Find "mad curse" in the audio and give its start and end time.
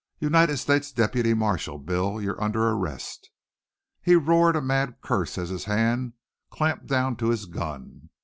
4.61-5.37